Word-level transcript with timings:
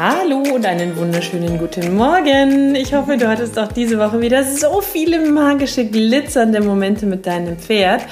Hallo 0.00 0.44
und 0.54 0.64
einen 0.64 0.96
wunderschönen 0.96 1.58
guten 1.58 1.96
Morgen. 1.96 2.76
Ich 2.76 2.94
hoffe, 2.94 3.16
du 3.16 3.26
hattest 3.26 3.58
auch 3.58 3.72
diese 3.72 3.98
Woche 3.98 4.20
wieder 4.20 4.44
so 4.44 4.80
viele 4.80 5.28
magische, 5.28 5.86
glitzernde 5.86 6.60
Momente 6.60 7.04
mit 7.04 7.26
deinem 7.26 7.58
Pferd. 7.58 8.02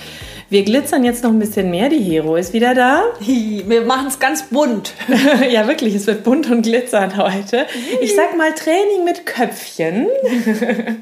Wir 0.51 0.65
glitzern 0.65 1.05
jetzt 1.05 1.23
noch 1.23 1.30
ein 1.30 1.39
bisschen 1.39 1.71
mehr. 1.71 1.89
Die 1.89 2.01
Hero 2.01 2.35
ist 2.35 2.53
wieder 2.53 2.75
da. 2.75 3.05
Wir 3.21 3.83
machen 3.83 4.09
es 4.09 4.19
ganz 4.19 4.43
bunt. 4.49 4.95
ja, 5.49 5.69
wirklich, 5.69 5.95
es 5.95 6.09
wird 6.09 6.25
bunt 6.25 6.51
und 6.51 6.63
glitzernd 6.63 7.16
heute. 7.16 7.66
Ich 8.01 8.16
sag 8.16 8.37
mal 8.37 8.53
Training 8.53 9.05
mit 9.05 9.25
Köpfchen. 9.25 10.09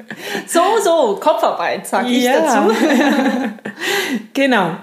so, 0.47 0.61
so, 0.83 1.19
Kopfarbeit, 1.19 1.87
sag 1.87 2.07
ich 2.07 2.25
ja. 2.25 2.41
dazu. 2.41 2.75
genau. 4.35 4.75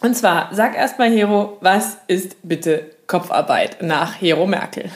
Und 0.00 0.16
zwar, 0.16 0.50
sag 0.52 0.76
erstmal, 0.76 1.10
Hero, 1.10 1.58
was 1.60 1.96
ist 2.06 2.36
bitte 2.44 2.92
Kopfarbeit 3.10 3.82
nach 3.82 4.20
Hero 4.20 4.46
Merkel. 4.46 4.88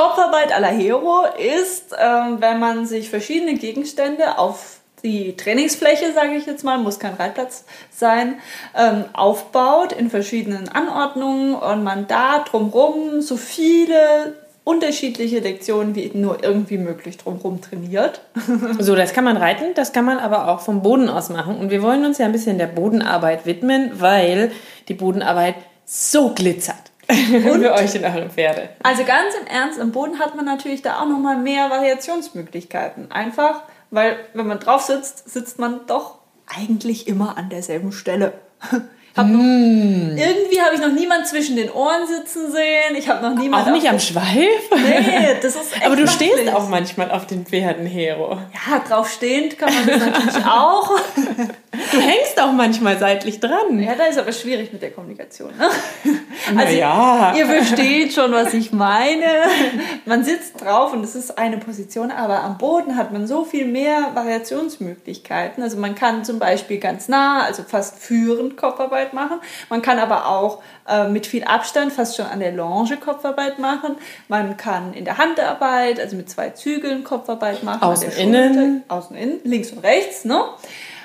Kopfarbeit 0.00 0.50
à 0.50 0.60
la 0.60 0.68
Hero 0.68 1.24
ist, 1.36 1.94
ähm, 1.98 2.38
wenn 2.40 2.58
man 2.58 2.86
sich 2.86 3.10
verschiedene 3.10 3.58
Gegenstände 3.58 4.38
auf 4.38 4.78
die 5.02 5.36
Trainingsfläche, 5.36 6.14
sage 6.14 6.36
ich 6.36 6.46
jetzt 6.46 6.64
mal, 6.64 6.78
muss 6.78 6.98
kein 6.98 7.12
Reitplatz 7.12 7.66
sein, 7.90 8.36
ähm, 8.74 9.04
aufbaut 9.12 9.92
in 9.92 10.08
verschiedenen 10.08 10.70
Anordnungen 10.70 11.54
und 11.54 11.84
man 11.84 12.06
da 12.06 12.38
drumherum 12.38 13.20
so 13.20 13.36
viele 13.36 14.36
unterschiedliche 14.64 15.40
Lektionen 15.40 15.94
wie 15.94 16.10
nur 16.14 16.42
irgendwie 16.42 16.78
möglich 16.78 17.18
drumherum 17.18 17.60
trainiert. 17.60 18.22
so, 18.78 18.96
das 18.96 19.12
kann 19.12 19.24
man 19.24 19.36
reiten, 19.36 19.74
das 19.74 19.92
kann 19.92 20.06
man 20.06 20.18
aber 20.18 20.48
auch 20.48 20.60
vom 20.60 20.80
Boden 20.80 21.10
aus 21.10 21.28
machen. 21.28 21.58
Und 21.58 21.70
wir 21.70 21.82
wollen 21.82 22.06
uns 22.06 22.16
ja 22.16 22.24
ein 22.24 22.32
bisschen 22.32 22.56
der 22.56 22.68
Bodenarbeit 22.68 23.44
widmen, 23.44 24.00
weil 24.00 24.50
die 24.88 24.94
Bodenarbeit 24.94 25.56
so 25.84 26.30
glitzert. 26.30 26.90
Und 27.52 27.62
für 27.62 27.72
euch 27.72 27.94
in 27.94 28.04
euren 28.04 28.30
Pferde. 28.30 28.70
Also 28.82 29.04
ganz 29.04 29.34
im 29.40 29.46
Ernst, 29.46 29.78
im 29.78 29.92
Boden 29.92 30.18
hat 30.18 30.36
man 30.36 30.44
natürlich 30.44 30.82
da 30.82 31.00
auch 31.00 31.06
nochmal 31.06 31.36
mehr 31.36 31.70
Variationsmöglichkeiten. 31.70 33.10
Einfach, 33.10 33.62
weil 33.90 34.16
wenn 34.34 34.46
man 34.46 34.60
drauf 34.60 34.82
sitzt, 34.82 35.28
sitzt 35.28 35.58
man 35.58 35.80
doch 35.86 36.18
eigentlich 36.46 37.08
immer 37.08 37.36
an 37.36 37.48
derselben 37.48 37.92
Stelle. 37.92 38.32
Hab 39.16 39.26
mm. 39.26 39.32
noch, 39.32 39.40
irgendwie 40.16 40.60
habe 40.60 40.74
ich 40.74 40.80
noch 40.80 40.92
niemand 40.92 41.26
zwischen 41.26 41.56
den 41.56 41.70
Ohren 41.70 42.06
sitzen 42.06 42.52
sehen. 42.52 42.94
Ich 42.96 43.08
habe 43.08 43.28
noch 43.28 43.36
niemand. 43.36 43.66
Auch 43.66 43.72
nicht 43.72 43.88
am 43.88 43.98
Schweif? 43.98 44.70
Nee, 44.76 45.36
das 45.42 45.56
ist 45.56 45.74
echt 45.74 45.84
Aber 45.84 45.96
du 45.96 46.06
stehst 46.06 46.34
Pflicht. 46.34 46.54
auch 46.54 46.68
manchmal 46.68 47.10
auf 47.10 47.26
den 47.26 47.44
Pferden, 47.44 47.86
Hero. 47.86 48.38
Ja, 48.54 48.78
drauf 48.78 49.10
stehend 49.10 49.58
kann 49.58 49.74
man 49.74 49.86
das 49.86 49.98
natürlich 49.98 50.46
auch. 50.46 50.96
Du 51.72 52.00
hängst 52.00 52.40
auch 52.40 52.50
manchmal 52.50 52.98
seitlich 52.98 53.38
dran. 53.38 53.78
Ja, 53.80 53.94
da 53.94 54.06
ist 54.06 54.18
aber 54.18 54.32
schwierig 54.32 54.72
mit 54.72 54.82
der 54.82 54.90
Kommunikation. 54.90 55.56
Ne? 55.56 55.68
Also 56.56 56.74
ja. 56.74 57.34
ihr 57.36 57.46
versteht 57.46 58.14
schon, 58.14 58.32
was 58.32 58.54
ich 58.54 58.72
meine. 58.72 59.26
Man 60.06 60.24
sitzt 60.24 60.60
drauf 60.60 60.92
und 60.92 61.04
es 61.04 61.14
ist 61.14 61.38
eine 61.38 61.58
Position, 61.58 62.10
aber 62.10 62.42
am 62.42 62.56
Boden 62.56 62.96
hat 62.96 63.12
man 63.12 63.26
so 63.26 63.44
viel 63.44 63.66
mehr 63.66 64.10
Variationsmöglichkeiten. 64.14 65.62
Also 65.62 65.76
man 65.76 65.94
kann 65.94 66.24
zum 66.24 66.38
Beispiel 66.38 66.78
ganz 66.78 67.08
nah, 67.08 67.42
also 67.44 67.62
fast 67.62 67.98
führend 67.98 68.56
Kopfarbeit 68.56 69.12
machen. 69.12 69.38
Man 69.68 69.82
kann 69.82 69.98
aber 69.98 70.26
auch 70.26 70.62
äh, 70.88 71.08
mit 71.08 71.26
viel 71.26 71.44
Abstand 71.44 71.92
fast 71.92 72.16
schon 72.16 72.26
an 72.26 72.40
der 72.40 72.52
Longe 72.52 72.96
Kopfarbeit 72.96 73.58
machen. 73.58 73.96
Man 74.28 74.56
kann 74.56 74.94
in 74.94 75.04
der 75.04 75.18
Handarbeit, 75.18 76.00
also 76.00 76.16
mit 76.16 76.30
zwei 76.30 76.50
Zügeln 76.50 77.04
Kopfarbeit 77.04 77.62
machen. 77.62 77.82
Außen, 77.82 78.10
innen. 78.12 78.82
Außen, 78.88 79.14
innen, 79.14 79.40
links 79.44 79.70
und 79.72 79.84
rechts. 79.84 80.24
Ne? 80.24 80.42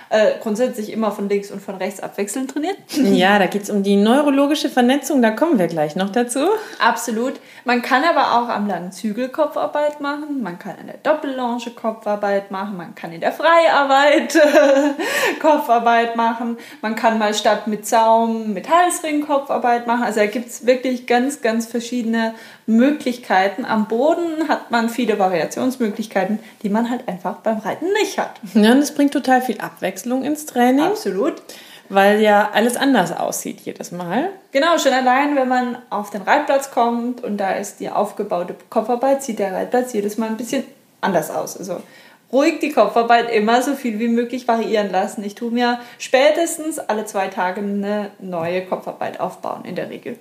Äh, 0.10 0.34
grundsätzlich 0.42 0.92
immer 0.92 1.12
von 1.12 1.30
links 1.30 1.52
und 1.52 1.62
von 1.62 1.76
rechts 1.76 2.00
abwechselnd 2.00 2.52
trainiert. 2.52 2.78
Ja, 3.16 3.40
da 3.40 3.46
geht 3.48 3.64
es 3.64 3.70
um 3.70 3.84
die 3.84 3.96
neurologische 3.96 4.70
Vernetzung, 4.70 5.22
da 5.22 5.32
kommen 5.32 5.58
wir 5.58 5.68
gleich 5.68 5.96
noch 5.96 6.10
dazu. 6.10 6.40
Absolut. 6.80 7.34
Man 7.64 7.82
kann 7.82 8.04
aber 8.04 8.34
auch 8.34 8.50
am 8.50 8.68
langen 8.68 8.92
Zügel 8.92 9.30
Kopfarbeit 9.30 10.02
machen, 10.02 10.42
man 10.42 10.60
kann 10.60 10.76
an 10.80 10.88
der 10.88 10.98
Doppellonge 10.98 11.72
Kopfarbeit 11.76 12.52
machen, 12.52 12.78
man 12.78 12.96
kann 12.96 13.12
in 13.12 13.22
der 13.22 13.32
Freiarbeit 13.32 14.38
Kopfarbeit 15.42 16.16
machen, 16.16 16.58
man 16.82 16.96
kann 16.96 17.18
mal 17.18 17.34
statt 17.34 17.68
mit 17.68 17.88
Zaum 17.88 18.54
mit 18.54 18.70
Halsring 18.70 19.26
Kopfarbeit 19.26 19.88
machen. 19.88 20.04
Also 20.04 20.20
da 20.20 20.26
gibt 20.28 20.48
es 20.48 20.66
wirklich 20.66 21.08
ganz, 21.08 21.42
ganz 21.42 21.66
verschiedene 21.66 22.34
Möglichkeiten. 22.68 23.66
Am 23.66 23.88
Boden 23.88 24.48
hat 24.48 24.72
man 24.72 24.90
viele 24.90 25.20
Variationsmöglichkeiten, 25.20 26.40
die 26.64 26.70
man 26.70 26.90
halt 26.90 27.08
einfach 27.08 27.38
beim 27.38 27.60
Reiten 27.60 27.92
nicht 27.94 28.18
hat. 28.18 28.32
Ja, 28.54 28.72
und 28.72 28.80
das 28.80 28.94
bringt 28.94 29.14
total 29.14 29.42
viel 29.42 29.60
Abwechslung 29.60 30.24
ins 30.24 30.46
Training. 30.46 30.84
Absolut. 30.86 31.42
Weil 31.88 32.20
ja 32.20 32.50
alles 32.52 32.78
anders 32.78 33.16
aussieht 33.16 33.62
jedes 33.62 33.92
Mal. 33.92 34.30
Genau, 34.52 34.80
schon 34.80 34.94
allein, 34.94 35.36
wenn 35.36 35.48
man 35.48 35.78
auf 35.92 36.10
den 36.10 36.24
Reitplatz 36.24 36.72
kommt 36.72 37.24
und 37.24 37.38
da 37.38 37.52
ist 37.52 37.80
die 37.80 37.92
aufgebaute 37.92 38.56
Kopfarbeit, 38.72 39.22
sieht 39.22 39.38
der 39.38 39.54
Reitplatz 39.54 39.94
jedes 39.94 40.18
Mal 40.18 40.30
ein 40.30 40.38
bisschen 40.38 40.64
anders 41.02 41.30
aus. 41.30 41.58
Also 41.58 41.82
ruhig 42.32 42.60
die 42.60 42.72
Kopfarbeit 42.72 43.32
immer 43.32 43.62
so 43.62 43.76
viel 43.76 44.00
wie 44.00 44.08
möglich 44.08 44.48
variieren 44.48 44.92
lassen. 44.92 45.24
Ich 45.24 45.36
tue 45.36 45.52
mir 45.52 45.80
spätestens 46.00 46.80
alle 46.80 47.06
zwei 47.06 47.28
Tage 47.28 47.62
eine 47.62 48.12
neue 48.20 48.66
Kopfarbeit 48.66 49.20
aufbauen, 49.20 49.64
in 49.64 49.76
der 49.76 49.90
Regel. 49.90 50.18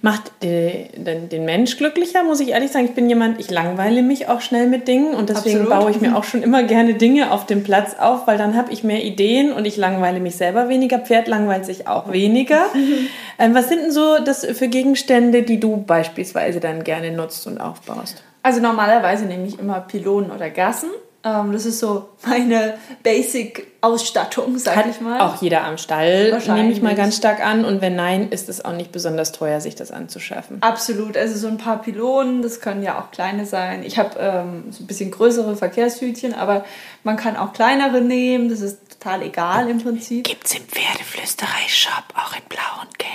Macht 0.00 0.32
den, 0.42 1.28
den 1.28 1.44
Mensch 1.44 1.76
glücklicher, 1.76 2.22
muss 2.22 2.40
ich 2.40 2.50
ehrlich 2.50 2.70
sagen. 2.70 2.86
Ich 2.86 2.94
bin 2.94 3.08
jemand, 3.08 3.40
ich 3.40 3.50
langweile 3.50 4.02
mich 4.02 4.28
auch 4.28 4.40
schnell 4.40 4.68
mit 4.68 4.88
Dingen 4.88 5.14
und 5.14 5.28
deswegen 5.28 5.60
Absolut. 5.60 5.80
baue 5.80 5.90
ich 5.90 6.00
mir 6.00 6.16
auch 6.16 6.24
schon 6.24 6.42
immer 6.42 6.62
gerne 6.62 6.94
Dinge 6.94 7.32
auf 7.32 7.46
dem 7.46 7.62
Platz 7.64 7.96
auf, 7.98 8.26
weil 8.26 8.38
dann 8.38 8.56
habe 8.56 8.72
ich 8.72 8.84
mehr 8.84 9.04
Ideen 9.04 9.52
und 9.52 9.64
ich 9.64 9.76
langweile 9.76 10.20
mich 10.20 10.36
selber 10.36 10.68
weniger. 10.68 10.98
Pferd 10.98 11.28
langweilt 11.28 11.66
sich 11.66 11.86
auch 11.86 12.12
weniger. 12.12 12.66
ähm, 13.38 13.54
was 13.54 13.68
sind 13.68 13.82
denn 13.82 13.92
so 13.92 14.18
das 14.24 14.46
für 14.46 14.68
Gegenstände, 14.68 15.42
die 15.42 15.60
du 15.60 15.78
beispielsweise 15.78 16.60
dann 16.60 16.84
gerne 16.84 17.12
nutzt 17.12 17.46
und 17.46 17.60
aufbaust? 17.60 18.22
Also 18.42 18.60
normalerweise 18.60 19.26
nehme 19.26 19.46
ich 19.46 19.58
immer 19.58 19.80
Pylonen 19.80 20.30
oder 20.30 20.50
Gassen. 20.50 20.90
Ähm, 21.24 21.52
das 21.52 21.66
ist 21.66 21.80
so 21.80 22.10
meine 22.26 22.78
Basic-Ausstattung, 23.02 24.56
sag 24.58 24.86
ich 24.88 25.00
mal. 25.00 25.20
Auch 25.20 25.42
jeder 25.42 25.64
am 25.64 25.76
Stall, 25.76 26.40
nehme 26.46 26.70
ich 26.70 26.80
mal 26.80 26.94
ganz 26.94 27.16
stark 27.16 27.44
an. 27.44 27.64
Und 27.64 27.80
wenn 27.80 27.96
nein, 27.96 28.28
ist 28.30 28.48
es 28.48 28.64
auch 28.64 28.72
nicht 28.72 28.92
besonders 28.92 29.32
teuer, 29.32 29.60
sich 29.60 29.74
das 29.74 29.90
anzuschaffen. 29.90 30.62
Absolut. 30.62 31.16
Also 31.16 31.36
so 31.36 31.48
ein 31.48 31.58
paar 31.58 31.82
Pylonen, 31.82 32.42
das 32.42 32.60
können 32.60 32.82
ja 32.82 33.00
auch 33.00 33.10
kleine 33.10 33.46
sein. 33.46 33.82
Ich 33.82 33.98
habe 33.98 34.18
ähm, 34.18 34.64
so 34.70 34.84
ein 34.84 34.86
bisschen 34.86 35.10
größere 35.10 35.56
Verkehrshütchen, 35.56 36.34
aber 36.34 36.64
man 37.02 37.16
kann 37.16 37.36
auch 37.36 37.52
kleinere 37.52 38.00
nehmen. 38.00 38.48
Das 38.48 38.60
ist 38.60 38.78
total 39.00 39.22
egal 39.22 39.68
im 39.68 39.82
Prinzip. 39.82 40.24
Gibt 40.24 40.46
es 40.46 40.54
im 40.54 40.62
Pferdeflüsterei-Shop 40.62 42.14
auch 42.14 42.36
in 42.36 42.44
blau 42.48 42.82
und 42.82 42.98
gelb. 42.98 43.10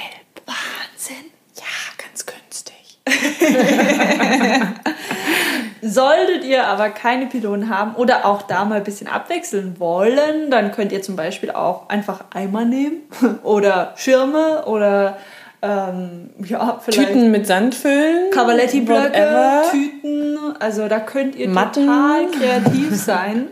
Wahnsinn. 0.45 1.31
Ja, 1.55 1.63
ganz 1.97 2.25
günstig. 2.25 2.99
Solltet 5.93 6.43
ihr 6.43 6.65
aber 6.65 6.89
keine 6.89 7.27
Pylonen 7.27 7.69
haben 7.69 7.93
oder 7.95 8.25
auch 8.25 8.41
da 8.41 8.65
mal 8.65 8.77
ein 8.77 8.83
bisschen 8.83 9.07
abwechseln 9.07 9.79
wollen, 9.79 10.49
dann 10.49 10.71
könnt 10.71 10.91
ihr 10.91 11.03
zum 11.03 11.15
Beispiel 11.15 11.51
auch 11.51 11.87
einfach 11.87 12.25
Eimer 12.33 12.65
nehmen 12.65 13.03
oder 13.43 13.93
Schirme 13.95 14.65
oder 14.65 15.17
ähm, 15.63 16.29
ja, 16.45 16.77
vielleicht 16.83 17.13
Tüten 17.13 17.31
mit 17.31 17.47
Sand 17.47 17.73
füllen. 17.73 18.31
Cavaletti-Blöcke, 18.31 19.63
Tüten. 19.71 20.37
Also 20.59 20.89
da 20.89 20.99
könnt 20.99 21.37
ihr 21.37 21.47
Matten. 21.47 21.85
total 21.85 22.27
kreativ 22.31 22.93
sein. 22.95 23.47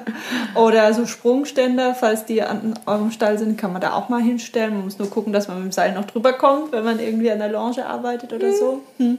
Oder 0.54 0.92
so 0.92 1.06
Sprungständer, 1.06 1.94
falls 1.94 2.26
die 2.26 2.42
an 2.42 2.74
eurem 2.84 3.10
Stall 3.10 3.38
sind, 3.38 3.56
kann 3.56 3.72
man 3.72 3.80
da 3.80 3.94
auch 3.94 4.10
mal 4.10 4.20
hinstellen. 4.20 4.74
Man 4.74 4.84
muss 4.84 4.98
nur 4.98 5.08
gucken, 5.08 5.32
dass 5.32 5.48
man 5.48 5.56
mit 5.56 5.64
dem 5.64 5.72
Seil 5.72 5.94
noch 5.94 6.04
drüber 6.04 6.34
kommt, 6.34 6.72
wenn 6.72 6.84
man 6.84 6.98
irgendwie 6.98 7.30
an 7.30 7.38
der 7.38 7.48
Longe 7.48 7.86
arbeitet 7.86 8.34
oder 8.34 8.52
so. 8.52 8.82
Hm. 8.98 9.18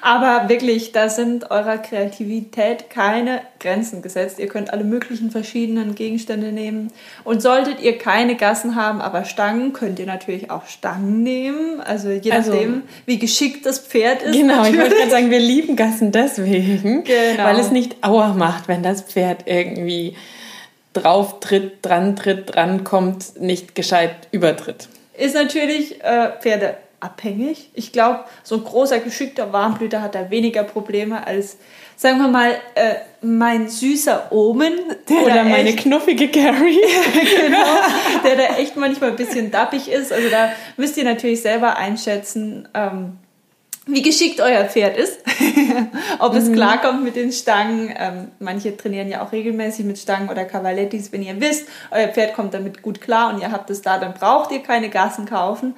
Aber 0.00 0.48
wirklich, 0.48 0.92
da 0.92 1.08
sind 1.08 1.50
eurer 1.50 1.78
Kreativität 1.78 2.88
keine 2.88 3.40
Grenzen 3.58 4.00
gesetzt. 4.00 4.38
Ihr 4.38 4.46
könnt 4.46 4.72
alle 4.72 4.84
möglichen 4.84 5.32
verschiedenen 5.32 5.96
Gegenstände 5.96 6.52
nehmen. 6.52 6.92
Und 7.24 7.42
solltet 7.42 7.80
ihr 7.80 7.98
keine 7.98 8.36
Gassen 8.36 8.76
haben, 8.76 9.00
aber 9.00 9.24
Stangen, 9.24 9.72
könnt 9.72 9.98
ihr 9.98 10.06
natürlich 10.06 10.52
auch 10.52 10.66
Stangen 10.66 11.24
nehmen 11.24 11.79
Also 11.80 12.10
je 12.10 12.30
also 12.32 12.52
nachdem, 12.52 12.74
also, 12.74 12.86
wie 13.06 13.18
geschickt 13.18 13.66
das 13.66 13.78
Pferd 13.78 14.22
ist. 14.22 14.32
Genau, 14.32 14.56
natürlich. 14.56 14.74
ich 14.74 14.80
wollte 14.80 14.96
gerade 14.96 15.10
sagen, 15.10 15.30
wir 15.30 15.40
lieben 15.40 15.76
Gassen 15.76 16.12
deswegen, 16.12 17.04
genau. 17.04 17.44
weil 17.44 17.58
es 17.58 17.70
nicht 17.70 18.02
Aua 18.02 18.34
macht, 18.34 18.68
wenn 18.68 18.82
das 18.82 19.02
Pferd 19.02 19.42
irgendwie 19.46 20.16
drauf 20.92 21.40
tritt, 21.40 21.84
dran 21.84 22.16
tritt, 22.16 22.54
dran 22.54 22.84
kommt, 22.84 23.40
nicht 23.40 23.74
gescheit 23.74 24.28
übertritt. 24.32 24.88
Ist 25.16 25.34
natürlich 25.34 26.02
äh, 26.02 26.30
Pferde 26.40 26.76
abhängig. 27.00 27.70
Ich 27.74 27.92
glaube, 27.92 28.20
so 28.42 28.56
ein 28.56 28.64
großer, 28.64 29.00
geschickter 29.00 29.52
Warmblüter 29.52 30.02
hat 30.02 30.14
da 30.14 30.30
weniger 30.30 30.64
Probleme 30.64 31.26
als, 31.26 31.56
sagen 32.00 32.18
wir 32.18 32.28
mal, 32.28 32.52
äh, 32.76 32.94
mein 33.20 33.68
süßer 33.68 34.32
Omen. 34.32 34.72
Oder 35.22 35.44
meine 35.44 35.76
knuffige 35.76 36.28
Carrie. 36.28 36.80
genau, 37.36 37.66
der 38.24 38.36
da 38.36 38.56
echt 38.56 38.74
manchmal 38.76 39.10
ein 39.10 39.16
bisschen 39.16 39.50
dappig 39.50 39.90
ist. 39.90 40.10
Also 40.10 40.30
da 40.30 40.52
müsst 40.78 40.96
ihr 40.96 41.04
natürlich 41.04 41.42
selber 41.42 41.76
einschätzen, 41.76 42.66
ähm, 42.72 43.18
wie 43.84 44.00
geschickt 44.00 44.40
euer 44.40 44.64
Pferd 44.64 44.96
ist, 44.96 45.18
ob 46.20 46.34
es 46.34 46.48
mhm. 46.48 46.54
klarkommt 46.54 47.04
mit 47.04 47.16
den 47.16 47.32
Stangen. 47.32 47.94
Ähm, 47.94 48.28
manche 48.38 48.74
trainieren 48.74 49.08
ja 49.08 49.22
auch 49.22 49.32
regelmäßig 49.32 49.84
mit 49.84 49.98
Stangen 49.98 50.30
oder 50.30 50.46
Cavalettis. 50.46 51.12
Wenn 51.12 51.22
ihr 51.22 51.38
wisst, 51.38 51.68
euer 51.90 52.08
Pferd 52.08 52.32
kommt 52.32 52.54
damit 52.54 52.80
gut 52.80 53.02
klar 53.02 53.34
und 53.34 53.42
ihr 53.42 53.52
habt 53.52 53.68
es 53.68 53.82
da, 53.82 53.98
dann 53.98 54.14
braucht 54.14 54.52
ihr 54.52 54.62
keine 54.62 54.88
Gassen 54.88 55.26
kaufen 55.26 55.74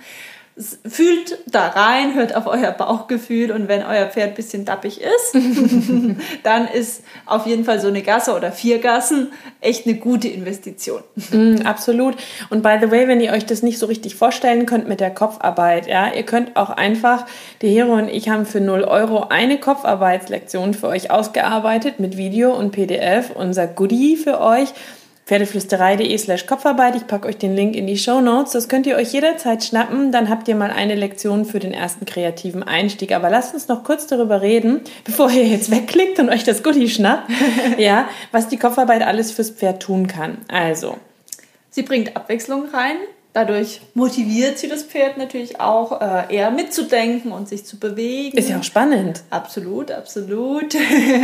fühlt 0.56 1.38
da 1.46 1.68
rein, 1.68 2.14
hört 2.14 2.36
auf 2.36 2.46
euer 2.46 2.72
Bauchgefühl 2.72 3.52
und 3.52 3.68
wenn 3.68 3.82
euer 3.82 4.06
Pferd 4.06 4.30
ein 4.30 4.34
bisschen 4.34 4.66
dappig 4.66 5.00
ist, 5.00 5.34
dann 6.42 6.68
ist 6.68 7.02
auf 7.24 7.46
jeden 7.46 7.64
Fall 7.64 7.80
so 7.80 7.88
eine 7.88 8.02
Gasse 8.02 8.34
oder 8.34 8.52
vier 8.52 8.78
Gassen 8.78 9.32
echt 9.62 9.86
eine 9.86 9.96
gute 9.96 10.28
Investition. 10.28 11.02
Mm, 11.30 11.62
absolut. 11.64 12.16
Und 12.50 12.62
by 12.62 12.76
the 12.82 12.90
way, 12.90 13.08
wenn 13.08 13.20
ihr 13.20 13.32
euch 13.32 13.46
das 13.46 13.62
nicht 13.62 13.78
so 13.78 13.86
richtig 13.86 14.14
vorstellen 14.14 14.66
könnt 14.66 14.88
mit 14.88 15.00
der 15.00 15.10
Kopfarbeit, 15.10 15.86
ja, 15.86 16.12
ihr 16.12 16.24
könnt 16.24 16.54
auch 16.56 16.70
einfach, 16.70 17.24
die 17.62 17.68
Hero 17.68 17.94
und 17.94 18.08
ich 18.08 18.28
haben 18.28 18.44
für 18.44 18.60
0 18.60 18.84
Euro 18.84 19.28
eine 19.30 19.58
Kopfarbeitslektion 19.58 20.74
für 20.74 20.88
euch 20.88 21.10
ausgearbeitet 21.10 21.98
mit 21.98 22.18
Video 22.18 22.54
und 22.54 22.72
PDF, 22.72 23.30
unser 23.34 23.66
Goodie 23.66 24.16
für 24.16 24.38
euch 24.40 24.74
pferdeflüsterei.de 25.26 26.16
slash 26.18 26.46
Kopfarbeit. 26.46 26.96
Ich 26.96 27.06
packe 27.06 27.28
euch 27.28 27.38
den 27.38 27.54
Link 27.54 27.76
in 27.76 27.86
die 27.86 27.96
Show 27.96 28.20
Notes. 28.20 28.52
Das 28.52 28.68
könnt 28.68 28.86
ihr 28.86 28.96
euch 28.96 29.12
jederzeit 29.12 29.62
schnappen. 29.64 30.12
Dann 30.12 30.28
habt 30.28 30.48
ihr 30.48 30.56
mal 30.56 30.70
eine 30.70 30.94
Lektion 30.94 31.44
für 31.44 31.58
den 31.58 31.72
ersten 31.72 32.06
kreativen 32.06 32.62
Einstieg. 32.62 33.12
Aber 33.12 33.30
lasst 33.30 33.54
uns 33.54 33.68
noch 33.68 33.84
kurz 33.84 34.06
darüber 34.06 34.42
reden, 34.42 34.80
bevor 35.04 35.30
ihr 35.30 35.46
jetzt 35.46 35.70
wegklickt 35.70 36.18
und 36.18 36.28
euch 36.28 36.44
das 36.44 36.62
Goodie 36.62 36.88
schnappt, 36.88 37.30
ja, 37.78 38.08
was 38.32 38.48
die 38.48 38.58
Kopfarbeit 38.58 39.02
alles 39.02 39.32
fürs 39.32 39.50
Pferd 39.50 39.82
tun 39.82 40.06
kann. 40.06 40.38
Also. 40.48 40.96
Sie 41.70 41.82
bringt 41.82 42.16
Abwechslung 42.16 42.66
rein. 42.72 42.96
Dadurch 43.34 43.80
motiviert 43.94 44.58
sie 44.58 44.68
das 44.68 44.82
Pferd 44.82 45.16
natürlich 45.16 45.58
auch, 45.58 46.02
äh, 46.02 46.34
eher 46.34 46.50
mitzudenken 46.50 47.32
und 47.32 47.48
sich 47.48 47.64
zu 47.64 47.78
bewegen. 47.78 48.36
Ist 48.36 48.50
ja 48.50 48.58
auch 48.58 48.62
spannend. 48.62 49.22
Absolut, 49.30 49.90
absolut. 49.90 50.74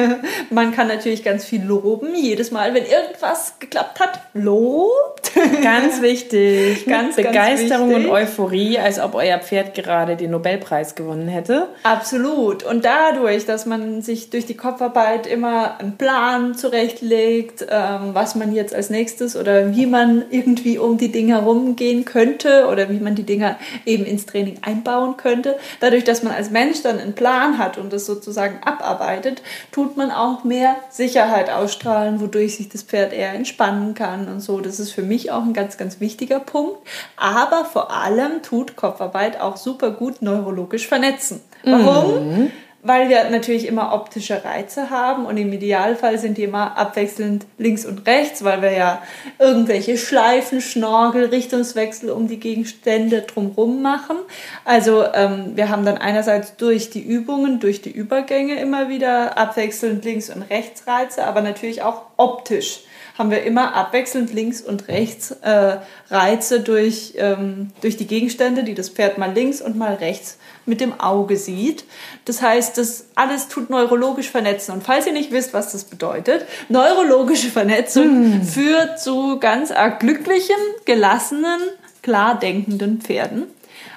Man 0.50 0.72
kann 0.72 0.88
natürlich 0.88 1.22
ganz 1.22 1.44
viel 1.44 1.62
loben. 1.62 2.14
Jedes 2.14 2.50
Mal, 2.50 2.72
wenn 2.72 2.84
irgendwas 2.84 3.58
geklappt 3.58 4.00
hat, 4.00 4.20
lobt. 4.32 5.32
Ganz 5.62 6.00
wichtig. 6.00 6.86
ganz, 6.86 7.16
Begeisterung 7.16 7.90
ganz 7.90 7.98
wichtig. 7.98 8.06
und 8.06 8.10
Euphorie, 8.10 8.78
als 8.78 8.98
ob 8.98 9.14
euer 9.14 9.38
Pferd 9.38 9.74
gerade 9.74 10.16
den 10.16 10.30
Nobelpreis 10.30 10.94
gewonnen 10.94 11.28
hätte. 11.28 11.68
Absolut. 11.82 12.62
Und 12.62 12.84
dadurch, 12.84 13.44
dass 13.44 13.66
man 13.66 14.02
sich 14.02 14.30
durch 14.30 14.46
die 14.46 14.56
Kopfarbeit 14.56 15.26
immer 15.26 15.78
einen 15.78 15.96
Plan 15.96 16.54
zurechtlegt, 16.54 17.66
ähm, 17.68 18.10
was 18.14 18.34
man 18.34 18.54
jetzt 18.54 18.74
als 18.74 18.90
nächstes 18.90 19.36
oder 19.36 19.74
wie 19.74 19.86
man 19.86 20.24
irgendwie 20.30 20.78
um 20.78 20.98
die 20.98 21.12
Dinge 21.12 21.34
herumgehen 21.34 21.97
angehen 21.98 22.04
könnte 22.04 22.66
oder 22.70 22.88
wie 22.90 23.00
man 23.00 23.14
die 23.14 23.24
Dinger 23.24 23.56
eben 23.86 24.04
ins 24.04 24.26
Training 24.26 24.58
einbauen 24.62 25.16
könnte. 25.16 25.56
Dadurch, 25.80 26.04
dass 26.04 26.22
man 26.22 26.32
als 26.32 26.50
Mensch 26.50 26.82
dann 26.82 26.98
einen 26.98 27.14
Plan 27.14 27.58
hat 27.58 27.78
und 27.78 27.92
das 27.92 28.06
sozusagen 28.06 28.60
abarbeitet, 28.64 29.42
tut 29.72 29.96
man 29.96 30.10
auch 30.10 30.44
mehr 30.44 30.76
Sicherheit 30.90 31.50
ausstrahlen, 31.50 32.20
wodurch 32.20 32.56
sich 32.56 32.68
das 32.68 32.82
Pferd 32.82 33.12
eher 33.12 33.32
entspannen 33.32 33.94
kann 33.94 34.28
und 34.28 34.40
so. 34.40 34.60
Das 34.60 34.80
ist 34.80 34.92
für 34.92 35.02
mich 35.02 35.30
auch 35.30 35.42
ein 35.42 35.52
ganz, 35.54 35.76
ganz 35.76 36.00
wichtiger 36.00 36.40
Punkt. 36.40 36.78
Aber 37.16 37.64
vor 37.64 37.92
allem 37.92 38.42
tut 38.42 38.76
Kopfarbeit 38.76 39.40
auch 39.40 39.56
super 39.56 39.90
gut 39.90 40.22
neurologisch 40.22 40.86
vernetzen. 40.86 41.40
Warum? 41.64 42.28
Mhm 42.28 42.50
weil 42.82 43.08
wir 43.08 43.28
natürlich 43.30 43.66
immer 43.66 43.92
optische 43.92 44.44
Reize 44.44 44.90
haben 44.90 45.26
und 45.26 45.36
im 45.36 45.52
Idealfall 45.52 46.18
sind 46.18 46.38
die 46.38 46.44
immer 46.44 46.76
abwechselnd 46.76 47.44
links 47.58 47.84
und 47.84 48.06
rechts, 48.06 48.44
weil 48.44 48.62
wir 48.62 48.72
ja 48.72 49.02
irgendwelche 49.38 49.98
Schleifen, 49.98 50.60
Schnorgel, 50.60 51.26
Richtungswechsel 51.26 52.10
um 52.10 52.28
die 52.28 52.38
Gegenstände 52.38 53.22
drumherum 53.22 53.82
machen. 53.82 54.16
Also 54.64 55.04
ähm, 55.12 55.52
wir 55.56 55.70
haben 55.70 55.84
dann 55.84 55.98
einerseits 55.98 56.56
durch 56.56 56.90
die 56.90 57.02
Übungen, 57.02 57.58
durch 57.58 57.82
die 57.82 57.90
Übergänge 57.90 58.60
immer 58.60 58.88
wieder 58.88 59.36
abwechselnd 59.36 60.04
links 60.04 60.30
und 60.30 60.42
rechts 60.42 60.86
Reize, 60.86 61.24
aber 61.24 61.40
natürlich 61.40 61.82
auch 61.82 62.02
optisch 62.16 62.80
haben 63.18 63.32
wir 63.32 63.42
immer 63.42 63.74
abwechselnd 63.74 64.32
links 64.32 64.62
und 64.62 64.86
rechts 64.86 65.32
äh, 65.42 65.78
Reize 66.08 66.60
durch, 66.60 67.14
ähm, 67.16 67.70
durch 67.80 67.96
die 67.96 68.06
Gegenstände, 68.06 68.62
die 68.62 68.74
das 68.74 68.90
Pferd 68.90 69.18
mal 69.18 69.32
links 69.32 69.60
und 69.60 69.76
mal 69.76 69.94
rechts 69.94 70.38
mit 70.66 70.80
dem 70.80 70.98
Auge 71.00 71.36
sieht. 71.36 71.84
Das 72.26 72.40
heißt, 72.40 72.78
das 72.78 73.06
alles 73.16 73.48
tut 73.48 73.70
neurologisch 73.70 74.30
vernetzen. 74.30 74.72
Und 74.72 74.84
falls 74.84 75.06
ihr 75.08 75.12
nicht 75.12 75.32
wisst, 75.32 75.52
was 75.52 75.72
das 75.72 75.84
bedeutet, 75.84 76.46
neurologische 76.68 77.48
Vernetzung 77.48 78.04
hm. 78.04 78.42
führt 78.42 79.00
zu 79.00 79.40
ganz 79.40 79.72
arg 79.72 79.98
glücklichen, 79.98 80.56
gelassenen, 80.84 81.60
klar 82.02 82.38
denkenden 82.38 83.00
Pferden. 83.00 83.48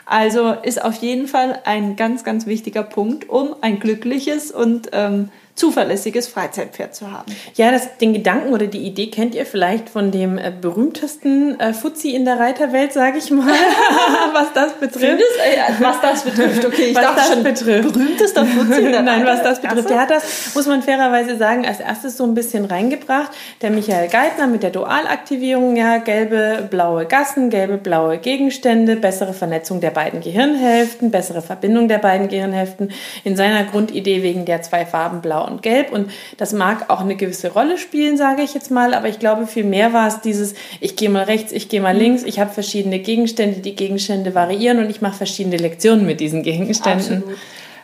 Also 0.06 0.52
ist 0.52 0.84
auf 0.84 0.96
jeden 0.96 1.28
Fall 1.28 1.60
ein 1.64 1.96
ganz, 1.96 2.24
ganz 2.24 2.46
wichtiger 2.48 2.84
Punkt, 2.84 3.30
um 3.30 3.56
ein 3.62 3.80
glückliches 3.80 4.52
und 4.52 4.90
ähm, 4.94 5.30
zuverlässiges 5.62 6.28
Freizeitpferd 6.28 6.96
zu 6.96 7.12
haben. 7.12 7.32
Ja, 7.54 7.72
das, 7.72 7.98
den 8.00 8.14
Gedanken 8.14 8.52
oder 8.52 8.66
die 8.66 8.80
Idee 8.80 9.12
kennt 9.12 9.36
ihr 9.36 9.46
vielleicht 9.46 9.90
von 9.92 10.10
dem 10.10 10.40
äh, 10.40 10.52
berühmtesten 10.60 11.60
äh, 11.60 11.72
Fuzzi 11.72 12.16
in 12.16 12.26
der 12.26 12.40
Reiterwelt, 12.40 12.94
sage 12.94 13.20
ich 13.20 13.30
mal, 13.30 13.46
was 14.34 14.52
das 14.54 14.74
betrifft. 14.74 15.06
Findest, 15.06 15.38
äh, 15.38 15.84
was 15.84 16.02
das 16.02 16.24
betrifft, 16.24 16.66
okay, 16.66 16.86
ich 16.86 16.96
was 16.96 17.04
dachte 17.04 17.16
das 17.16 17.28
schon, 17.28 17.44
betrifft. 17.44 17.94
berühmtester 17.94 18.44
Fuzzi 18.44 18.82
in 18.82 18.92
der 18.92 19.02
Nein, 19.04 19.24
was 19.24 19.44
das 19.44 19.62
betrifft. 19.62 19.92
Der 19.92 20.00
hat 20.00 20.10
das, 20.10 20.56
muss 20.56 20.66
man 20.66 20.82
fairerweise 20.82 21.38
sagen, 21.38 21.64
als 21.64 21.80
erstes 21.80 22.18
so 22.18 22.24
ein 22.24 22.34
bisschen 22.34 22.66
reingebracht. 22.66 23.30
Der 23.62 23.70
Michael 23.70 24.08
Geithner 24.10 24.48
mit 24.48 24.64
der 24.64 24.72
Dualaktivierung, 24.72 25.76
ja, 25.76 25.98
gelbe, 25.98 26.68
blaue 26.72 27.06
Gassen, 27.06 27.52
gelbe, 27.52 27.78
blaue 27.78 28.18
Gegenstände, 28.18 28.96
bessere 28.96 29.36
Vernetzung 29.36 29.80
der 29.80 29.92
beiden 29.92 30.22
Gehirnhälften, 30.22 31.12
bessere 31.12 31.44
Verbindung 31.44 31.88
der 31.88 32.00
beiden 32.00 32.30
Gehirnhälften 32.30 32.92
in 33.24 33.36
seiner 33.36 33.64
Grundidee 33.66 34.24
wegen 34.24 34.46
der 34.46 34.64
zwei 34.64 34.88
Farben 34.88 35.22
blau 35.22 35.51
und 35.52 35.62
gelb. 35.62 35.92
Und 35.92 36.12
das 36.38 36.54
mag 36.54 36.90
auch 36.90 37.02
eine 37.02 37.16
gewisse 37.16 37.52
Rolle 37.52 37.78
spielen, 37.78 38.18
sage 38.18 38.42
ich 38.42 38.54
jetzt 38.54 38.72
mal. 38.72 38.94
Aber 38.94 39.08
ich 39.08 39.20
glaube, 39.20 39.48
viel 39.48 39.64
mehr 39.64 39.94
war 39.94 40.08
es 40.08 40.22
dieses, 40.22 40.54
ich 40.80 40.96
gehe 40.96 41.10
mal 41.10 41.24
rechts, 41.24 41.52
ich 41.52 41.70
gehe 41.70 41.82
mal 41.82 41.96
links, 41.96 42.24
ich 42.24 42.40
habe 42.40 42.52
verschiedene 42.52 43.00
Gegenstände, 43.00 43.60
die 43.60 43.76
Gegenstände 43.76 44.34
variieren 44.34 44.80
und 44.80 44.90
ich 44.90 45.02
mache 45.02 45.16
verschiedene 45.16 45.58
Lektionen 45.58 46.06
mit 46.06 46.20
diesen 46.20 46.44
Gegenständen. 46.44 47.24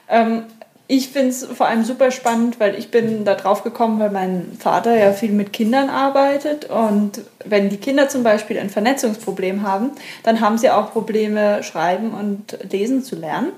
Ähm, 0.09 0.43
ich 0.89 1.09
finde 1.09 1.29
es 1.29 1.43
vor 1.43 1.67
allem 1.67 1.83
super 1.83 2.11
spannend, 2.11 2.61
weil 2.61 2.75
ich 2.75 2.91
bin 2.91 3.25
da 3.25 3.35
drauf 3.35 3.63
gekommen, 3.63 3.99
weil 3.99 4.09
mein 4.09 4.53
Vater 4.57 4.97
ja 4.97 5.11
viel 5.11 5.33
mit 5.33 5.51
Kindern 5.51 5.89
arbeitet 5.89 6.69
und 6.69 7.21
wenn 7.43 7.69
die 7.69 7.77
Kinder 7.77 8.07
zum 8.07 8.23
Beispiel 8.23 8.57
ein 8.57 8.69
Vernetzungsproblem 8.69 9.63
haben, 9.63 9.91
dann 10.23 10.39
haben 10.39 10.57
sie 10.57 10.69
auch 10.69 10.93
Probleme, 10.93 11.61
schreiben 11.63 12.11
und 12.11 12.57
lesen 12.71 13.03
zu 13.03 13.17
lernen. 13.17 13.51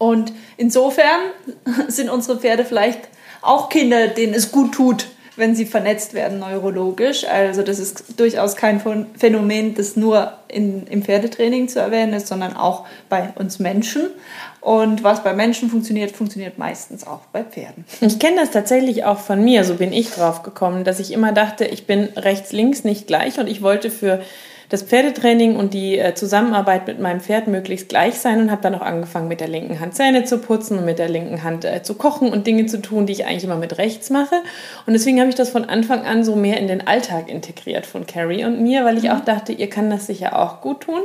Und 0.00 0.32
insofern 0.56 1.20
sind 1.88 2.08
unsere 2.08 2.40
Pferde 2.40 2.64
vielleicht 2.64 3.00
auch 3.42 3.68
Kinder, 3.68 4.08
denen 4.08 4.32
es 4.32 4.50
gut 4.50 4.72
tut, 4.72 5.08
wenn 5.36 5.54
sie 5.54 5.66
vernetzt 5.66 6.14
werden 6.14 6.38
neurologisch. 6.38 7.26
Also 7.26 7.62
das 7.62 7.78
ist 7.78 8.18
durchaus 8.18 8.56
kein 8.56 8.80
Phänomen, 9.18 9.74
das 9.74 9.96
nur 9.96 10.32
in, 10.48 10.86
im 10.86 11.02
Pferdetraining 11.02 11.68
zu 11.68 11.80
erwähnen 11.80 12.14
ist, 12.14 12.28
sondern 12.28 12.56
auch 12.56 12.86
bei 13.10 13.28
uns 13.36 13.58
Menschen. 13.58 14.08
Und 14.62 15.04
was 15.04 15.22
bei 15.22 15.34
Menschen 15.34 15.68
funktioniert, 15.68 16.12
funktioniert 16.12 16.56
meistens 16.56 17.06
auch 17.06 17.20
bei 17.30 17.44
Pferden. 17.44 17.84
Ich 18.00 18.18
kenne 18.18 18.36
das 18.36 18.50
tatsächlich 18.50 19.04
auch 19.04 19.18
von 19.18 19.44
mir, 19.44 19.64
so 19.64 19.74
bin 19.74 19.92
ich 19.92 20.10
drauf 20.10 20.42
gekommen, 20.42 20.84
dass 20.84 20.98
ich 20.98 21.12
immer 21.12 21.32
dachte, 21.32 21.66
ich 21.66 21.86
bin 21.86 22.04
rechts-links 22.16 22.84
nicht 22.84 23.06
gleich 23.06 23.38
und 23.38 23.48
ich 23.48 23.60
wollte 23.60 23.90
für 23.90 24.22
das 24.70 24.84
Pferdetraining 24.84 25.56
und 25.56 25.74
die 25.74 25.98
äh, 25.98 26.14
Zusammenarbeit 26.14 26.86
mit 26.86 27.00
meinem 27.00 27.20
Pferd 27.20 27.48
möglichst 27.48 27.88
gleich 27.88 28.14
sein 28.14 28.40
und 28.40 28.50
habe 28.52 28.62
dann 28.62 28.76
auch 28.76 28.80
angefangen, 28.80 29.26
mit 29.26 29.40
der 29.40 29.48
linken 29.48 29.80
Hand 29.80 29.94
Zähne 29.96 30.24
zu 30.24 30.38
putzen 30.38 30.78
und 30.78 30.84
mit 30.84 31.00
der 31.00 31.08
linken 31.08 31.42
Hand 31.42 31.64
äh, 31.64 31.82
zu 31.82 31.94
kochen 31.94 32.32
und 32.32 32.46
Dinge 32.46 32.66
zu 32.66 32.80
tun, 32.80 33.04
die 33.04 33.12
ich 33.12 33.26
eigentlich 33.26 33.44
immer 33.44 33.56
mit 33.56 33.78
rechts 33.78 34.10
mache. 34.10 34.36
Und 34.86 34.92
deswegen 34.92 35.18
habe 35.18 35.28
ich 35.28 35.34
das 35.34 35.50
von 35.50 35.64
Anfang 35.64 36.06
an 36.06 36.22
so 36.22 36.36
mehr 36.36 36.58
in 36.58 36.68
den 36.68 36.86
Alltag 36.86 37.28
integriert 37.28 37.84
von 37.84 38.06
Carrie 38.06 38.44
und 38.44 38.62
mir, 38.62 38.84
weil 38.84 38.96
ich 38.96 39.04
mhm. 39.04 39.10
auch 39.10 39.20
dachte, 39.20 39.52
ihr 39.52 39.68
kann 39.68 39.90
das 39.90 40.06
sicher 40.06 40.38
auch 40.38 40.60
gut 40.60 40.82
tun. 40.82 41.02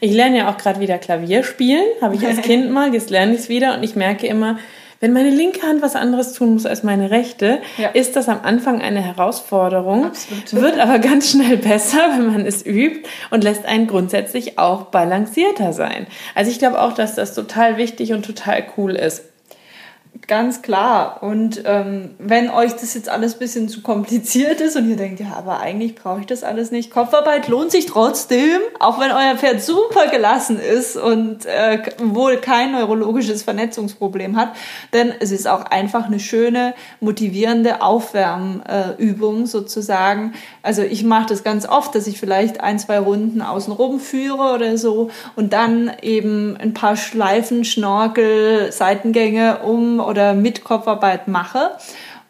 Ich 0.00 0.12
lerne 0.12 0.38
ja 0.38 0.50
auch 0.50 0.56
gerade 0.56 0.78
wieder 0.78 0.98
Klavier 0.98 1.42
spielen, 1.42 1.84
habe 2.00 2.14
ich 2.14 2.24
als 2.24 2.40
Kind 2.42 2.70
mal, 2.70 2.94
jetzt 2.94 3.10
lerne 3.10 3.34
ich 3.34 3.40
es 3.40 3.48
wieder 3.48 3.76
und 3.76 3.82
ich 3.82 3.96
merke 3.96 4.28
immer, 4.28 4.58
Wenn 5.00 5.12
meine 5.12 5.30
linke 5.30 5.62
Hand 5.62 5.80
was 5.80 5.94
anderes 5.94 6.32
tun 6.32 6.54
muss 6.54 6.66
als 6.66 6.82
meine 6.82 7.10
rechte, 7.10 7.60
ja. 7.76 7.88
ist 7.90 8.16
das 8.16 8.28
am 8.28 8.40
Anfang 8.42 8.82
eine 8.82 9.00
Herausforderung, 9.00 10.06
Absolut. 10.06 10.52
wird 10.52 10.78
aber 10.80 10.98
ganz 10.98 11.30
schnell 11.30 11.56
besser, 11.56 11.98
wenn 12.16 12.26
man 12.26 12.46
es 12.46 12.66
übt 12.66 13.08
und 13.30 13.44
lässt 13.44 13.64
einen 13.64 13.86
grundsätzlich 13.86 14.58
auch 14.58 14.86
balancierter 14.86 15.72
sein. 15.72 16.08
Also 16.34 16.50
ich 16.50 16.58
glaube 16.58 16.80
auch, 16.80 16.94
dass 16.94 17.14
das 17.14 17.34
total 17.34 17.76
wichtig 17.76 18.12
und 18.12 18.26
total 18.26 18.64
cool 18.76 18.96
ist. 18.96 19.22
Ganz 20.26 20.62
klar. 20.62 21.22
Und 21.22 21.62
ähm, 21.64 22.14
wenn 22.18 22.50
euch 22.50 22.72
das 22.72 22.94
jetzt 22.94 23.08
alles 23.08 23.34
ein 23.34 23.38
bisschen 23.38 23.68
zu 23.68 23.82
kompliziert 23.82 24.60
ist 24.60 24.76
und 24.76 24.88
ihr 24.88 24.96
denkt, 24.96 25.20
ja, 25.20 25.34
aber 25.36 25.60
eigentlich 25.60 25.94
brauche 25.94 26.20
ich 26.20 26.26
das 26.26 26.44
alles 26.44 26.70
nicht. 26.70 26.90
Kopfarbeit 26.90 27.48
lohnt 27.48 27.70
sich 27.70 27.86
trotzdem, 27.86 28.60
auch 28.80 28.98
wenn 29.00 29.10
euer 29.10 29.36
Pferd 29.36 29.62
super 29.62 30.08
gelassen 30.08 30.58
ist 30.58 30.96
und 30.96 31.46
äh, 31.46 31.82
wohl 31.98 32.38
kein 32.38 32.72
neurologisches 32.72 33.42
Vernetzungsproblem 33.42 34.36
hat. 34.36 34.52
Denn 34.92 35.12
es 35.20 35.30
ist 35.30 35.46
auch 35.46 35.64
einfach 35.64 36.06
eine 36.06 36.20
schöne, 36.20 36.74
motivierende 37.00 37.80
Aufwärmübung 37.82 39.44
äh, 39.44 39.46
sozusagen. 39.46 40.34
Also 40.62 40.82
ich 40.82 41.04
mache 41.04 41.28
das 41.28 41.44
ganz 41.44 41.66
oft, 41.68 41.94
dass 41.94 42.06
ich 42.06 42.18
vielleicht 42.18 42.60
ein, 42.60 42.78
zwei 42.78 42.98
Runden 42.98 43.40
außenrum 43.42 44.00
führe 44.00 44.54
oder 44.54 44.78
so 44.78 45.10
und 45.36 45.52
dann 45.52 45.90
eben 46.02 46.56
ein 46.56 46.74
paar 46.74 46.96
Schleifen, 46.96 47.64
Schnorkel, 47.64 48.72
Seitengänge 48.72 49.58
um 49.58 50.00
oder 50.08 50.32
mit 50.32 50.64
Kopfarbeit 50.64 51.28
mache. 51.28 51.72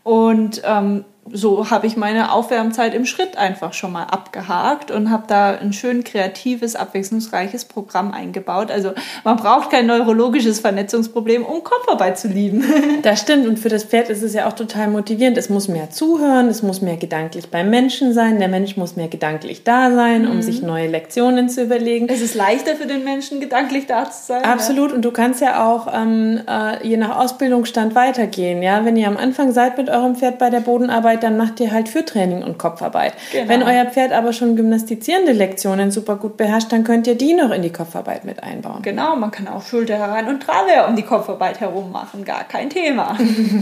Und 0.03 0.63
ähm, 0.65 1.05
so 1.33 1.71
habe 1.71 1.87
ich 1.87 1.97
meine 1.97 2.33
Aufwärmzeit 2.33 2.95
im 2.95 3.07
Schritt 3.07 3.37
einfach 3.37 3.73
schon 3.73 3.93
mal 3.93 4.05
abgehakt 4.05 4.91
und 4.91 5.11
habe 5.11 5.25
da 5.27 5.51
ein 5.51 5.73
schön 5.73 6.05
kreatives, 6.05 6.77
abwechslungsreiches 6.77 7.65
Programm 7.65 8.13
eingebaut. 8.13 8.71
Also 8.71 8.93
man 9.25 9.37
braucht 9.37 9.71
kein 9.71 9.87
neurologisches 9.87 10.61
Vernetzungsproblem, 10.61 11.45
um 11.45 11.63
Kopfarbeit 11.63 12.19
zu 12.19 12.29
lieben. 12.29 12.65
Das 13.03 13.21
stimmt 13.21 13.47
und 13.47 13.59
für 13.59 13.69
das 13.69 13.85
Pferd 13.85 14.11
ist 14.11 14.23
es 14.23 14.35
ja 14.35 14.49
auch 14.49 14.53
total 14.53 14.89
motivierend. 14.89 15.39
Es 15.39 15.49
muss 15.49 15.69
mehr 15.69 15.91
zuhören, 15.91 16.49
es 16.49 16.63
muss 16.63 16.81
mehr 16.81 16.97
gedanklich 16.97 17.49
beim 17.49 17.71
Menschen 17.71 18.13
sein, 18.13 18.39
der 18.39 18.49
Mensch 18.49 18.77
muss 18.77 18.97
mehr 18.97 19.09
gedanklich 19.09 19.63
da 19.63 19.93
sein, 19.93 20.23
mhm. 20.23 20.31
um 20.31 20.43
sich 20.43 20.63
neue 20.63 20.89
Lektionen 20.89 21.49
zu 21.49 21.63
überlegen. 21.63 22.09
Es 22.09 22.21
ist 22.21 22.35
leichter 22.35 22.75
für 22.77 22.87
den 22.87 23.05
Menschen, 23.05 23.41
gedanklich 23.41 23.87
da 23.87 24.11
zu 24.11 24.27
sein. 24.27 24.45
Absolut 24.45 24.91
ja. 24.91 24.97
und 24.97 25.05
du 25.05 25.11
kannst 25.11 25.41
ja 25.41 25.67
auch 25.67 25.87
ähm, 25.95 26.41
äh, 26.49 26.87
je 26.87 26.97
nach 26.97 27.19
Ausbildungsstand 27.19 27.95
weitergehen. 27.95 28.63
Ja, 28.63 28.85
Wenn 28.85 28.97
ihr 28.97 29.07
am 29.07 29.17
Anfang 29.17 29.53
seid 29.53 29.79
mit 29.79 29.89
eurem 29.89 30.17
Pferd 30.17 30.39
bei 30.39 30.51
der 30.51 30.61
Bodenarbeit, 30.61 31.18
Kopfarbeit, 31.19 31.23
dann 31.23 31.37
macht 31.37 31.61
ihr 31.61 31.73
halt 31.73 31.89
Führtraining 31.89 32.43
und 32.43 32.59
Kopfarbeit. 32.59 33.15
Genau. 33.33 33.49
Wenn 33.49 33.63
euer 33.63 33.85
Pferd 33.87 34.13
aber 34.13 34.33
schon 34.33 34.57
gymnastizierende 34.57 35.33
Lektionen 35.33 35.91
super 35.91 36.17
gut 36.17 36.37
beherrscht, 36.37 36.73
dann 36.73 36.85
könnt 36.85 37.07
ihr 37.07 37.15
die 37.15 37.35
noch 37.35 37.51
in 37.51 37.63
die 37.63 37.73
Kopfarbeit 37.73 38.25
mit 38.25 38.43
einbauen. 38.43 38.83
Genau, 38.83 39.17
man 39.17 39.31
kann 39.31 39.49
auch 39.49 39.63
Schulter 39.63 39.99
herein 39.99 40.29
und 40.29 40.43
Travers 40.43 40.89
um 40.89 40.97
die 40.97 41.03
Kopfarbeit 41.03 41.61
herum 41.61 41.93
machen, 41.93 42.25
gar 42.25 42.45
kein 42.45 42.71
Thema. 42.71 43.17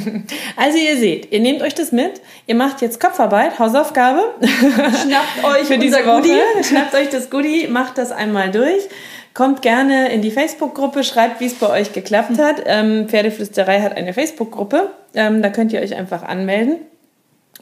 also 0.57 0.79
ihr 0.79 0.97
seht, 0.97 1.33
ihr 1.33 1.41
nehmt 1.41 1.63
euch 1.63 1.75
das 1.75 1.93
mit, 1.93 2.21
ihr 2.47 2.55
macht 2.55 2.83
jetzt 2.83 3.01
Kopfarbeit, 3.01 3.59
Hausaufgabe. 3.59 4.21
Schnappt 4.41 5.45
euch 5.45 5.67
für 5.67 5.79
diese 5.79 6.05
Woche. 6.05 6.23
Goodie, 6.23 6.41
schnappt 6.63 6.95
euch 6.95 7.09
das 7.09 7.31
Goodie, 7.31 7.69
macht 7.69 7.99
das 7.99 8.13
einmal 8.13 8.51
durch. 8.51 8.89
Kommt 9.35 9.61
gerne 9.61 10.11
in 10.13 10.23
die 10.23 10.31
Facebook-Gruppe, 10.31 11.05
schreibt, 11.05 11.41
wie 11.41 11.47
es 11.47 11.55
bei 11.55 11.69
euch 11.69 11.93
geklappt 11.93 12.39
hat. 12.39 12.63
Ähm, 12.65 13.07
Pferdeflüsterei 13.07 13.83
hat 13.83 13.95
eine 13.95 14.15
Facebook-Gruppe. 14.15 14.89
Ähm, 15.15 15.43
da 15.43 15.51
könnt 15.51 15.75
ihr 15.75 15.83
euch 15.83 15.95
einfach 15.95 16.23
anmelden. 16.23 16.79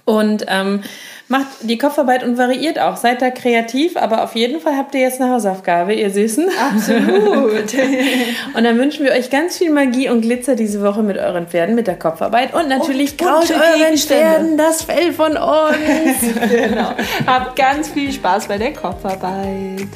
Und 0.04 0.44
ähm, 0.48 0.82
macht 1.28 1.46
die 1.62 1.78
Kopfarbeit 1.78 2.22
und 2.22 2.36
variiert 2.36 2.78
auch. 2.78 2.96
Seid 2.96 3.22
da 3.22 3.30
kreativ, 3.30 3.96
aber 3.96 4.22
auf 4.22 4.34
jeden 4.34 4.60
Fall 4.60 4.76
habt 4.76 4.94
ihr 4.94 5.00
jetzt 5.00 5.20
eine 5.20 5.32
Hausaufgabe, 5.32 5.94
ihr 5.94 6.10
Süßen. 6.10 6.46
Absolut. 6.70 7.74
und 8.54 8.64
dann 8.64 8.78
wünschen 8.78 9.04
wir 9.04 9.12
euch 9.12 9.30
ganz 9.30 9.56
viel 9.56 9.70
Magie 9.70 10.10
und 10.10 10.20
Glitzer 10.20 10.56
diese 10.56 10.82
Woche 10.82 11.02
mit 11.02 11.16
euren 11.16 11.46
Pferden, 11.46 11.74
mit 11.74 11.86
der 11.86 11.98
Kopfarbeit. 11.98 12.52
Und 12.52 12.68
natürlich 12.68 13.12
und 13.12 13.20
kaut 13.20 13.50
euren 13.50 13.96
Pferden 13.96 14.58
das 14.58 14.82
Fell 14.82 15.12
von 15.12 15.32
uns. 15.36 16.50
genau. 16.50 16.92
Habt 17.26 17.56
ganz 17.56 17.88
viel 17.88 18.12
Spaß 18.12 18.46
bei 18.46 18.58
der 18.58 18.74
Kopfarbeit. 18.74 19.88